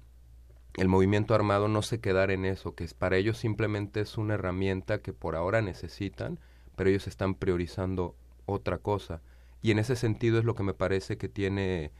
el 0.76 0.88
movimiento 0.88 1.34
armado 1.34 1.68
no 1.68 1.82
se 1.82 2.00
quedara 2.00 2.32
en 2.32 2.44
eso, 2.44 2.74
que 2.74 2.84
es, 2.84 2.94
para 2.94 3.16
ellos 3.16 3.38
simplemente 3.38 4.00
es 4.00 4.18
una 4.18 4.34
herramienta 4.34 4.98
que 4.98 5.12
por 5.12 5.36
ahora 5.36 5.62
necesitan 5.62 6.38
pero 6.76 6.90
ellos 6.90 7.06
están 7.06 7.34
priorizando 7.34 8.14
otra 8.46 8.78
cosa. 8.78 9.22
Y 9.62 9.70
en 9.70 9.78
ese 9.78 9.96
sentido 9.96 10.38
es 10.38 10.44
lo 10.44 10.54
que 10.54 10.62
me 10.62 10.74
parece 10.74 11.16
que 11.16 11.28
tiene 11.28 11.92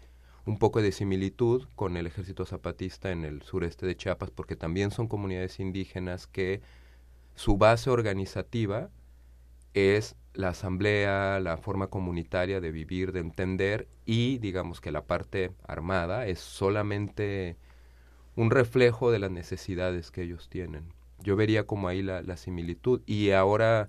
un 0.46 0.58
poco 0.58 0.82
de 0.82 0.92
similitud 0.92 1.66
con 1.74 1.96
el 1.96 2.06
ejército 2.06 2.44
zapatista 2.44 3.10
en 3.10 3.24
el 3.24 3.42
sureste 3.42 3.86
de 3.86 3.96
Chiapas, 3.96 4.30
porque 4.30 4.56
también 4.56 4.90
son 4.90 5.08
comunidades 5.08 5.58
indígenas 5.60 6.26
que 6.26 6.60
su 7.34 7.56
base 7.56 7.90
organizativa 7.90 8.90
es 9.72 10.16
la 10.34 10.48
asamblea, 10.48 11.40
la 11.40 11.56
forma 11.56 11.88
comunitaria 11.88 12.60
de 12.60 12.72
vivir, 12.72 13.12
de 13.12 13.20
entender, 13.20 13.88
y 14.04 14.38
digamos 14.38 14.80
que 14.80 14.92
la 14.92 15.04
parte 15.04 15.52
armada 15.66 16.26
es 16.26 16.40
solamente 16.40 17.56
un 18.36 18.50
reflejo 18.50 19.10
de 19.10 19.20
las 19.20 19.30
necesidades 19.30 20.10
que 20.10 20.22
ellos 20.22 20.48
tienen. 20.48 20.92
Yo 21.20 21.36
vería 21.36 21.66
como 21.66 21.88
ahí 21.88 22.02
la, 22.02 22.22
la 22.22 22.36
similitud. 22.36 23.00
Y 23.06 23.30
ahora 23.30 23.88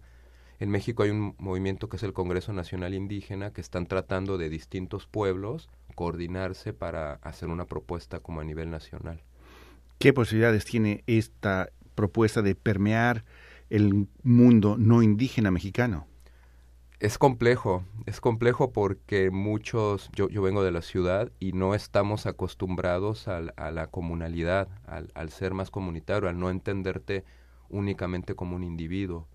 en 0.59 0.69
México 0.69 1.03
hay 1.03 1.09
un 1.09 1.35
movimiento 1.37 1.89
que 1.89 1.97
es 1.97 2.03
el 2.03 2.13
Congreso 2.13 2.53
Nacional 2.53 2.93
Indígena, 2.93 3.51
que 3.51 3.61
están 3.61 3.87
tratando 3.87 4.37
de 4.37 4.49
distintos 4.49 5.07
pueblos 5.07 5.69
coordinarse 5.95 6.73
para 6.73 7.13
hacer 7.15 7.49
una 7.49 7.65
propuesta 7.65 8.19
como 8.19 8.41
a 8.41 8.43
nivel 8.43 8.69
nacional. 8.69 9.21
¿Qué 9.97 10.13
posibilidades 10.13 10.65
tiene 10.65 11.03
esta 11.07 11.69
propuesta 11.95 12.41
de 12.41 12.55
permear 12.55 13.23
el 13.69 14.07
mundo 14.23 14.75
no 14.77 15.01
indígena 15.01 15.51
mexicano? 15.51 16.07
Es 16.99 17.17
complejo, 17.17 17.83
es 18.05 18.21
complejo 18.21 18.71
porque 18.71 19.31
muchos, 19.31 20.09
yo, 20.13 20.29
yo 20.29 20.41
vengo 20.41 20.63
de 20.63 20.71
la 20.71 20.81
ciudad 20.81 21.31
y 21.39 21.51
no 21.51 21.75
estamos 21.75 22.25
acostumbrados 22.25 23.27
a 23.27 23.41
la 23.71 23.87
comunalidad, 23.87 24.69
al, 24.85 25.11
al 25.13 25.29
ser 25.29 25.53
más 25.53 25.71
comunitario, 25.71 26.29
al 26.29 26.39
no 26.39 26.49
entenderte 26.49 27.25
únicamente 27.69 28.35
como 28.35 28.55
un 28.55 28.63
individuo 28.63 29.27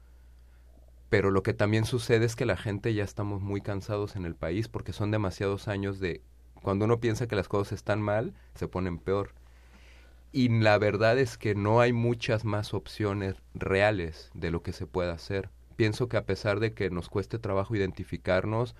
pero 1.11 1.33
lo 1.33 1.43
que 1.43 1.53
también 1.53 1.85
sucede 1.85 2.25
es 2.25 2.37
que 2.37 2.47
la 2.47 2.57
gente 2.57 2.95
ya 2.95 3.03
estamos 3.03 3.43
muy 3.43 3.61
cansados 3.61 4.15
en 4.15 4.25
el 4.25 4.37
país 4.37 4.69
porque 4.69 4.93
son 4.93 5.11
demasiados 5.11 5.67
años 5.67 5.99
de 5.99 6.23
cuando 6.63 6.85
uno 6.85 7.01
piensa 7.01 7.27
que 7.27 7.35
las 7.37 7.49
cosas 7.49 7.73
están 7.73 8.01
mal, 8.01 8.33
se 8.55 8.69
ponen 8.69 8.99
peor. 8.99 9.35
Y 10.33 10.49
la 10.49 10.79
verdad 10.79 11.19
es 11.19 11.37
que 11.37 11.55
no 11.55 11.81
hay 11.81 11.93
muchas 11.93 12.45
más 12.45 12.73
opciones 12.73 13.37
reales 13.55 14.31
de 14.35 14.51
lo 14.51 14.63
que 14.63 14.73
se 14.73 14.87
pueda 14.87 15.13
hacer. 15.13 15.51
Pienso 15.77 16.09
que 16.09 16.17
a 16.17 16.25
pesar 16.27 16.61
de 16.61 16.73
que 16.73 16.91
nos 16.91 17.09
cueste 17.09 17.39
trabajo 17.39 17.75
identificarnos 17.75 18.77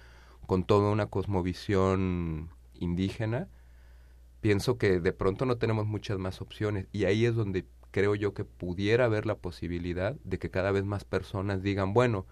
con 0.47 0.65
toda 0.65 0.91
una 0.91 1.07
cosmovisión 1.07 2.51
indígena, 2.75 3.49
pienso 4.41 4.79
que 4.79 5.01
de 5.01 5.13
pronto 5.13 5.45
no 5.45 5.59
tenemos 5.59 5.87
muchas 5.87 6.19
más 6.19 6.41
opciones. 6.41 6.87
Y 6.93 7.05
ahí 7.05 7.25
es 7.27 7.35
donde 7.35 7.67
creo 7.91 8.15
yo 8.15 8.33
que 8.33 8.45
pudiera 8.45 9.07
haber 9.07 9.27
la 9.27 9.37
posibilidad 9.37 10.15
de 10.25 10.39
que 10.39 10.51
cada 10.51 10.71
vez 10.71 10.85
más 10.85 11.05
personas 11.05 11.63
digan, 11.63 11.95
bueno, 11.95 12.27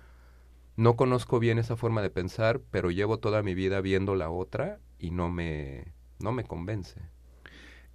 no 0.77 0.97
conozco 0.97 1.41
bien 1.41 1.59
esa 1.59 1.77
forma 1.77 2.03
de 2.03 2.11
pensar, 2.11 2.61
pero 2.71 2.93
llevo 2.93 3.19
toda 3.19 3.43
mi 3.43 3.55
vida 3.55 3.81
viendo 3.81 4.15
la 4.15 4.31
otra 4.31 4.79
y 4.99 5.11
no 5.11 5.29
me, 5.29 5.93
no 6.21 6.31
me 6.31 6.45
convence. 6.45 7.01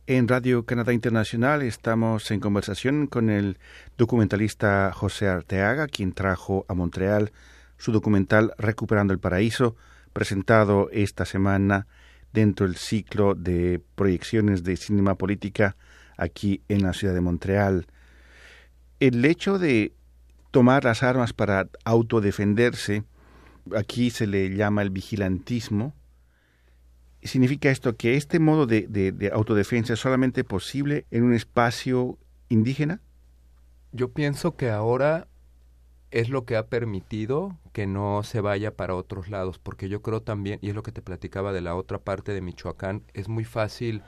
En 0.06 0.28
Radio 0.28 0.66
Canadá 0.66 0.92
Internacional 0.92 1.62
estamos 1.62 2.30
en 2.32 2.42
conversación 2.42 3.08
con 3.08 3.30
el 3.30 3.58
documentalista 3.98 4.92
José 4.94 5.30
Arteaga, 5.30 5.88
quien 5.88 6.12
trajo 6.12 6.66
a 6.68 6.74
Montreal 6.74 7.32
su 7.78 7.94
documental 7.94 8.54
Recuperando 8.58 9.14
el 9.14 9.20
Paraíso, 9.20 9.78
presentado 10.12 10.90
esta 10.92 11.24
semana 11.24 11.88
dentro 12.34 12.66
del 12.68 12.76
ciclo 12.76 13.34
de 13.34 13.82
proyecciones 13.96 14.66
de 14.66 14.76
cinema 14.76 15.16
política 15.16 15.78
aquí 16.18 16.62
en 16.68 16.84
la 16.84 16.92
ciudad 16.92 17.14
de 17.14 17.22
Montreal. 17.22 17.88
El 19.00 19.24
hecho 19.24 19.58
de 19.58 19.94
tomar 20.52 20.84
las 20.84 21.02
armas 21.02 21.32
para 21.32 21.70
autodefenderse, 21.86 23.06
aquí 23.74 24.10
se 24.10 24.28
le 24.28 24.54
llama 24.54 24.82
el 24.82 24.90
vigilantismo, 24.90 25.96
¿significa 27.26 27.70
esto 27.70 27.96
que 27.96 28.16
este 28.16 28.40
modo 28.40 28.66
de, 28.66 28.88
de, 28.88 29.32
autodefensa 29.34 29.94
es 29.94 30.00
solamente 30.00 30.44
posible 30.44 31.06
en 31.12 31.24
un 31.24 31.34
espacio 31.34 32.18
indígena? 32.50 33.02
Yo 33.92 34.10
pienso 34.10 34.56
que 34.56 34.70
ahora 34.70 35.28
es 36.12 36.30
lo 36.30 36.46
que 36.46 36.58
ha 36.58 36.68
permitido 36.68 37.58
que 37.72 37.88
no 37.88 38.24
se 38.24 38.42
vaya 38.42 38.76
para 38.76 38.96
otros 38.96 39.30
lados, 39.30 39.60
porque 39.60 39.90
yo 39.90 40.02
creo 40.02 40.22
también, 40.22 40.60
y 40.62 40.70
es 40.70 40.76
lo 40.76 40.84
que 40.84 40.92
te 40.92 41.02
platicaba 41.02 41.54
de 41.54 41.62
la 41.62 41.76
otra 41.76 42.00
parte 42.00 42.34
de 42.34 42.42
Michoacán, 42.42 43.04
es 43.14 43.28
muy 43.28 43.46
fácil 43.46 44.04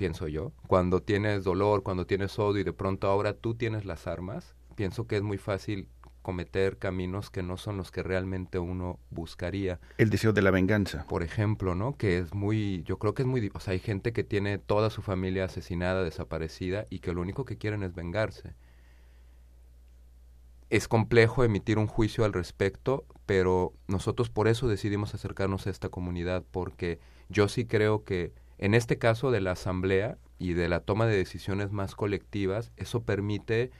pienso 0.00 0.28
yo. 0.28 0.52
Cuando 0.66 1.02
tienes 1.02 1.44
dolor, 1.44 1.82
cuando 1.82 2.06
tienes 2.06 2.38
odio 2.38 2.62
y 2.62 2.64
de 2.64 2.72
pronto 2.72 3.06
ahora 3.06 3.34
tú 3.34 3.54
tienes 3.54 3.84
las 3.84 4.06
armas, 4.06 4.54
pienso 4.74 5.06
que 5.06 5.16
es 5.16 5.22
muy 5.22 5.36
fácil 5.36 5.88
cometer 6.22 6.78
caminos 6.78 7.30
que 7.30 7.42
no 7.42 7.56
son 7.56 7.76
los 7.76 7.90
que 7.90 8.02
realmente 8.02 8.58
uno 8.58 8.98
buscaría. 9.10 9.80
El 9.98 10.10
deseo 10.10 10.32
de 10.32 10.42
la 10.42 10.50
venganza. 10.50 11.06
Por 11.08 11.22
ejemplo, 11.22 11.74
¿no? 11.74 11.96
Que 11.96 12.18
es 12.18 12.34
muy, 12.34 12.82
yo 12.84 12.98
creo 12.98 13.14
que 13.14 13.22
es 13.22 13.28
muy, 13.28 13.50
o 13.54 13.60
sea, 13.60 13.72
hay 13.72 13.78
gente 13.78 14.12
que 14.12 14.24
tiene 14.24 14.58
toda 14.58 14.90
su 14.90 15.02
familia 15.02 15.44
asesinada, 15.44 16.04
desaparecida 16.04 16.86
y 16.90 17.00
que 17.00 17.12
lo 17.12 17.20
único 17.20 17.44
que 17.44 17.58
quieren 17.58 17.82
es 17.82 17.94
vengarse. 17.94 18.54
Es 20.68 20.86
complejo 20.86 21.42
emitir 21.42 21.78
un 21.78 21.88
juicio 21.88 22.24
al 22.24 22.32
respecto, 22.32 23.04
pero 23.26 23.72
nosotros 23.88 24.30
por 24.30 24.46
eso 24.46 24.68
decidimos 24.68 25.14
acercarnos 25.14 25.66
a 25.66 25.70
esta 25.70 25.88
comunidad, 25.88 26.44
porque 26.50 27.00
yo 27.28 27.48
sí 27.48 27.66
creo 27.66 28.04
que 28.04 28.32
en 28.58 28.74
este 28.74 28.98
caso 28.98 29.30
de 29.30 29.40
la 29.40 29.52
asamblea 29.52 30.18
y 30.38 30.52
de 30.52 30.68
la 30.68 30.80
toma 30.80 31.06
de 31.06 31.16
decisiones 31.16 31.72
más 31.72 31.94
colectivas, 31.94 32.72
eso 32.76 33.02
permite, 33.04 33.70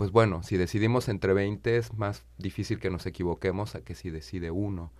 pues 0.00 0.12
bueno, 0.12 0.42
si 0.42 0.56
decidimos 0.56 1.10
entre 1.10 1.34
20 1.34 1.76
es 1.76 1.92
más 1.92 2.24
difícil 2.38 2.78
que 2.78 2.88
nos 2.88 3.04
equivoquemos 3.04 3.74
a 3.74 3.82
que 3.82 3.94
si 3.94 4.08
decide 4.08 4.50
uno. 4.50 4.92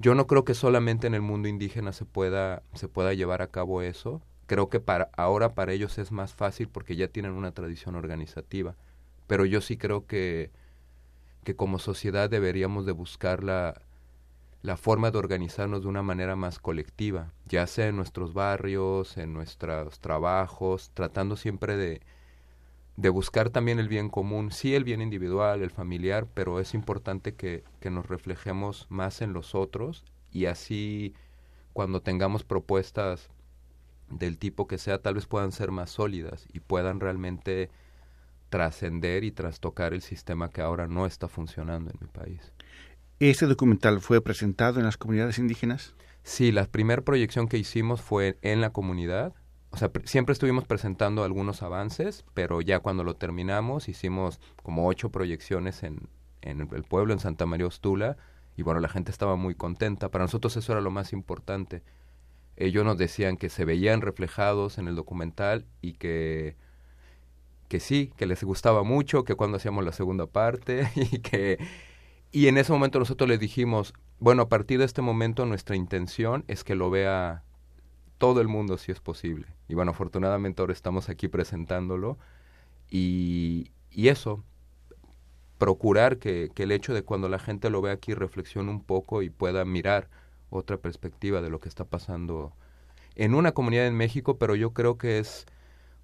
Yo 0.00 0.16
no 0.16 0.26
creo 0.26 0.44
que 0.44 0.54
solamente 0.54 1.06
en 1.06 1.14
el 1.14 1.22
mundo 1.22 1.46
indígena 1.46 1.92
se 1.92 2.06
pueda, 2.06 2.64
se 2.74 2.88
pueda 2.88 3.14
llevar 3.14 3.40
a 3.40 3.52
cabo 3.52 3.82
eso. 3.82 4.20
Creo 4.46 4.68
que 4.68 4.80
para 4.80 5.10
ahora 5.16 5.54
para 5.54 5.72
ellos 5.72 5.96
es 5.98 6.10
más 6.10 6.34
fácil 6.34 6.68
porque 6.68 6.96
ya 6.96 7.06
tienen 7.06 7.34
una 7.34 7.52
tradición 7.52 7.94
organizativa. 7.94 8.74
Pero 9.28 9.44
yo 9.44 9.60
sí 9.60 9.76
creo 9.76 10.08
que, 10.08 10.50
que 11.44 11.54
como 11.54 11.78
sociedad 11.78 12.28
deberíamos 12.28 12.84
de 12.84 12.90
buscar 12.90 13.44
la, 13.44 13.80
la 14.60 14.76
forma 14.76 15.12
de 15.12 15.18
organizarnos 15.18 15.82
de 15.82 15.88
una 15.88 16.02
manera 16.02 16.34
más 16.34 16.58
colectiva, 16.58 17.32
ya 17.46 17.68
sea 17.68 17.86
en 17.86 17.94
nuestros 17.94 18.34
barrios, 18.34 19.18
en 19.18 19.32
nuestros 19.32 20.00
trabajos, 20.00 20.90
tratando 20.94 21.36
siempre 21.36 21.76
de, 21.76 22.00
de 22.96 23.08
buscar 23.10 23.50
también 23.50 23.78
el 23.78 23.88
bien 23.88 24.08
común, 24.08 24.50
sí 24.50 24.74
el 24.74 24.84
bien 24.84 25.02
individual, 25.02 25.62
el 25.62 25.70
familiar, 25.70 26.26
pero 26.32 26.60
es 26.60 26.74
importante 26.74 27.34
que, 27.34 27.64
que 27.80 27.90
nos 27.90 28.06
reflejemos 28.06 28.86
más 28.88 29.20
en 29.20 29.32
los 29.32 29.54
otros 29.54 30.04
y 30.32 30.46
así 30.46 31.14
cuando 31.72 32.00
tengamos 32.00 32.42
propuestas 32.42 33.28
del 34.08 34.38
tipo 34.38 34.66
que 34.66 34.78
sea, 34.78 35.02
tal 35.02 35.14
vez 35.14 35.26
puedan 35.26 35.52
ser 35.52 35.72
más 35.72 35.90
sólidas 35.90 36.46
y 36.52 36.60
puedan 36.60 37.00
realmente 37.00 37.70
trascender 38.48 39.24
y 39.24 39.32
trastocar 39.32 39.92
el 39.92 40.02
sistema 40.02 40.50
que 40.50 40.62
ahora 40.62 40.86
no 40.86 41.04
está 41.06 41.28
funcionando 41.28 41.90
en 41.90 41.98
mi 42.00 42.06
país. 42.06 42.52
¿Este 43.18 43.46
documental 43.46 44.00
fue 44.00 44.22
presentado 44.22 44.78
en 44.78 44.86
las 44.86 44.96
comunidades 44.96 45.38
indígenas? 45.38 45.94
Sí, 46.22 46.52
la 46.52 46.66
primera 46.66 47.02
proyección 47.02 47.48
que 47.48 47.58
hicimos 47.58 48.00
fue 48.00 48.38
en 48.42 48.60
la 48.60 48.70
comunidad 48.70 49.34
o 49.70 49.76
sea, 49.76 49.90
siempre 50.04 50.32
estuvimos 50.32 50.64
presentando 50.64 51.24
algunos 51.24 51.62
avances, 51.62 52.24
pero 52.34 52.60
ya 52.60 52.80
cuando 52.80 53.04
lo 53.04 53.14
terminamos 53.16 53.88
hicimos 53.88 54.40
como 54.62 54.86
ocho 54.86 55.10
proyecciones 55.10 55.82
en, 55.82 56.08
en 56.42 56.60
el 56.60 56.84
pueblo, 56.84 57.12
en 57.12 57.18
Santa 57.18 57.46
María 57.46 57.66
Ostula, 57.66 58.16
y 58.56 58.62
bueno, 58.62 58.80
la 58.80 58.88
gente 58.88 59.10
estaba 59.10 59.36
muy 59.36 59.54
contenta. 59.54 60.10
Para 60.10 60.24
nosotros 60.24 60.56
eso 60.56 60.72
era 60.72 60.80
lo 60.80 60.90
más 60.90 61.12
importante. 61.12 61.82
Ellos 62.56 62.84
nos 62.84 62.96
decían 62.96 63.36
que 63.36 63.50
se 63.50 63.66
veían 63.66 64.00
reflejados 64.00 64.78
en 64.78 64.88
el 64.88 64.96
documental 64.96 65.66
y 65.82 65.92
que, 65.94 66.56
que 67.68 67.80
sí, 67.80 68.12
que 68.16 68.24
les 68.24 68.42
gustaba 68.44 68.82
mucho, 68.82 69.24
que 69.24 69.34
cuando 69.34 69.58
hacíamos 69.58 69.84
la 69.84 69.92
segunda 69.92 70.26
parte 70.26 70.90
y 70.96 71.18
que... 71.18 71.58
Y 72.32 72.48
en 72.48 72.58
ese 72.58 72.72
momento 72.72 72.98
nosotros 72.98 73.28
les 73.28 73.40
dijimos, 73.40 73.94
bueno, 74.18 74.42
a 74.42 74.48
partir 74.48 74.78
de 74.78 74.84
este 74.84 75.02
momento 75.02 75.46
nuestra 75.46 75.76
intención 75.76 76.44
es 76.48 76.64
que 76.64 76.74
lo 76.74 76.90
vea 76.90 77.44
todo 78.18 78.40
el 78.40 78.48
mundo 78.48 78.78
si 78.78 78.92
es 78.92 79.00
posible. 79.00 79.46
Y 79.68 79.74
bueno, 79.74 79.92
afortunadamente 79.92 80.62
ahora 80.62 80.72
estamos 80.72 81.08
aquí 81.08 81.28
presentándolo 81.28 82.18
y, 82.90 83.70
y 83.90 84.08
eso, 84.08 84.42
procurar 85.58 86.18
que, 86.18 86.50
que, 86.54 86.64
el 86.64 86.72
hecho 86.72 86.94
de 86.94 87.02
cuando 87.02 87.28
la 87.28 87.38
gente 87.38 87.70
lo 87.70 87.82
vea 87.82 87.94
aquí 87.94 88.14
reflexione 88.14 88.70
un 88.70 88.82
poco 88.82 89.22
y 89.22 89.30
pueda 89.30 89.64
mirar 89.64 90.08
otra 90.50 90.76
perspectiva 90.76 91.42
de 91.42 91.50
lo 91.50 91.60
que 91.60 91.68
está 91.68 91.84
pasando 91.84 92.52
en 93.14 93.34
una 93.34 93.52
comunidad 93.52 93.86
en 93.86 93.96
México, 93.96 94.38
pero 94.38 94.54
yo 94.54 94.72
creo 94.72 94.98
que 94.98 95.18
es 95.18 95.46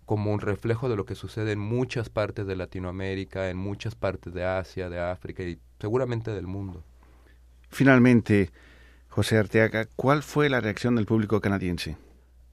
como 0.06 0.32
un 0.32 0.40
reflejo 0.40 0.88
de 0.88 0.96
lo 0.96 1.04
que 1.04 1.14
sucede 1.14 1.52
en 1.52 1.58
muchas 1.58 2.08
partes 2.08 2.46
de 2.46 2.56
Latinoamérica, 2.56 3.50
en 3.50 3.56
muchas 3.56 3.94
partes 3.94 4.34
de 4.34 4.44
Asia, 4.44 4.90
de 4.90 5.00
África 5.00 5.42
y 5.42 5.58
seguramente 5.78 6.32
del 6.32 6.46
mundo. 6.46 6.82
Finalmente, 7.68 8.50
José 9.14 9.36
Arteaga, 9.36 9.88
¿cuál 9.94 10.22
fue 10.22 10.48
la 10.48 10.62
reacción 10.62 10.94
del 10.94 11.04
público 11.04 11.42
canadiense? 11.42 11.98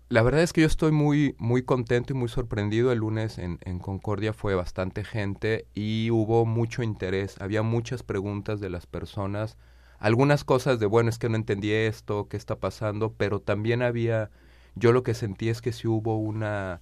La 0.10 0.24
verdad 0.24 0.42
es 0.42 0.52
que 0.52 0.60
yo 0.60 0.68
estoy 0.68 0.92
muy, 0.92 1.34
muy 1.38 1.64
contento 1.64 2.12
y 2.12 2.18
muy 2.18 2.28
sorprendido. 2.28 2.92
El 2.92 3.00
lunes 3.00 3.38
en, 3.38 3.60
en, 3.62 3.80
Concordia 3.80 4.34
fue 4.34 4.56
bastante 4.56 5.06
gente 5.06 5.68
y 5.74 6.12
hubo 6.12 6.46
mucho 6.46 6.84
interés. 6.84 7.38
Había 7.40 7.62
muchas 7.62 8.04
preguntas 8.04 8.60
de 8.60 8.70
las 8.70 8.88
personas. 8.88 9.56
Algunas 10.00 10.44
cosas 10.44 10.82
de, 10.82 10.86
bueno, 10.86 11.10
es 11.10 11.18
que 11.18 11.30
no 11.30 11.38
entendí 11.38 11.72
esto, 11.72 12.28
qué 12.28 12.36
está 12.36 12.58
pasando, 12.58 13.14
pero 13.14 13.40
también 13.40 13.82
había, 13.82 14.30
yo 14.76 14.92
lo 14.92 15.02
que 15.02 15.14
sentí 15.14 15.48
es 15.48 15.62
que 15.62 15.72
sí 15.72 15.88
hubo 15.88 16.18
una, 16.18 16.82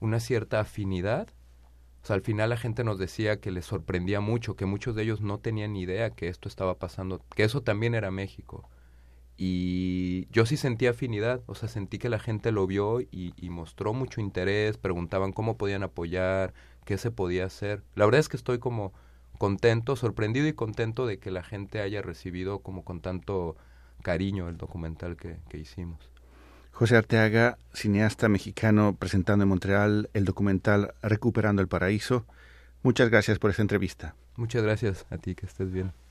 una 0.00 0.20
cierta 0.20 0.60
afinidad. 0.60 1.28
O 2.02 2.06
sea, 2.06 2.14
al 2.14 2.22
final 2.22 2.48
la 2.48 2.56
gente 2.56 2.82
nos 2.82 2.98
decía 2.98 3.40
que 3.40 3.50
les 3.50 3.66
sorprendía 3.66 4.20
mucho, 4.20 4.56
que 4.56 4.64
muchos 4.64 4.96
de 4.96 5.02
ellos 5.02 5.20
no 5.20 5.38
tenían 5.38 5.74
ni 5.74 5.82
idea 5.82 6.12
que 6.12 6.28
esto 6.28 6.48
estaba 6.48 6.78
pasando, 6.78 7.20
que 7.36 7.44
eso 7.44 7.60
también 7.60 7.94
era 7.94 8.10
México 8.10 8.70
y 9.36 10.28
yo 10.30 10.46
sí 10.46 10.56
sentí 10.56 10.86
afinidad, 10.86 11.42
o 11.46 11.54
sea, 11.54 11.68
sentí 11.68 11.98
que 11.98 12.08
la 12.08 12.18
gente 12.18 12.52
lo 12.52 12.66
vio 12.66 13.00
y, 13.00 13.32
y, 13.36 13.50
mostró 13.50 13.92
mucho 13.92 14.20
interés, 14.20 14.76
preguntaban 14.76 15.32
cómo 15.32 15.56
podían 15.56 15.82
apoyar, 15.82 16.54
qué 16.84 16.98
se 16.98 17.10
podía 17.10 17.46
hacer. 17.46 17.82
La 17.94 18.04
verdad 18.04 18.20
es 18.20 18.28
que 18.28 18.36
estoy 18.36 18.58
como 18.58 18.92
contento, 19.38 19.96
sorprendido 19.96 20.46
y 20.46 20.52
contento 20.52 21.06
de 21.06 21.18
que 21.18 21.30
la 21.30 21.42
gente 21.42 21.80
haya 21.80 22.02
recibido 22.02 22.60
como 22.60 22.84
con 22.84 23.00
tanto 23.00 23.56
cariño 24.02 24.48
el 24.48 24.56
documental 24.56 25.16
que, 25.16 25.38
que 25.48 25.58
hicimos. 25.58 25.98
José 26.72 26.96
Arteaga, 26.96 27.58
cineasta 27.74 28.28
mexicano 28.28 28.96
presentando 28.98 29.42
en 29.42 29.48
Montreal 29.48 30.10
el 30.14 30.24
documental 30.24 30.94
Recuperando 31.02 31.60
el 31.60 31.68
Paraíso. 31.68 32.26
Muchas 32.82 33.10
gracias 33.10 33.38
por 33.38 33.50
esta 33.50 33.62
entrevista. 33.62 34.14
Muchas 34.36 34.62
gracias 34.62 35.06
a 35.10 35.18
ti, 35.18 35.34
que 35.34 35.46
estés 35.46 35.70
bien. 35.70 35.92